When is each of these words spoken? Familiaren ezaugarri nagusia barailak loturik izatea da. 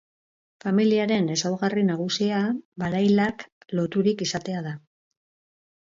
Familiaren 0.63 1.27
ezaugarri 1.35 1.83
nagusia 1.91 2.39
barailak 2.85 3.45
loturik 3.81 4.25
izatea 4.29 4.65
da. 4.71 4.77